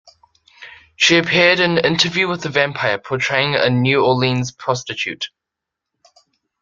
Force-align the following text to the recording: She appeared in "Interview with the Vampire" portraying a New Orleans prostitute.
She 0.95 1.19
appeared 1.19 1.59
in 1.59 1.77
"Interview 1.77 2.27
with 2.27 2.41
the 2.41 2.49
Vampire" 2.49 2.97
portraying 2.97 3.53
a 3.53 3.69
New 3.69 4.03
Orleans 4.03 4.51
prostitute. 4.51 5.29